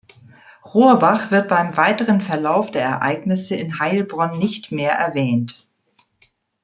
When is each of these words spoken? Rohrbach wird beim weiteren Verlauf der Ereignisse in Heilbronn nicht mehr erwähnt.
Rohrbach 0.73 1.29
wird 1.29 1.47
beim 1.47 1.77
weiteren 1.77 2.21
Verlauf 2.21 2.71
der 2.71 2.81
Ereignisse 2.81 3.53
in 3.55 3.77
Heilbronn 3.77 4.39
nicht 4.39 4.71
mehr 4.71 4.93
erwähnt. 4.93 5.67